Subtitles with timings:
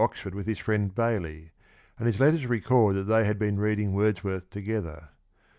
[0.09, 1.51] xford with his friend Bailey,
[1.99, 5.09] and hi.s letters record that they had been reading Wordsworth together.